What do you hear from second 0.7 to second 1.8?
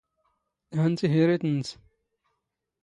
ⵀⴰ ⵏⵏ ⵜⵉⵀⵉⵔⵉⵜ ⵏⵏⵙ.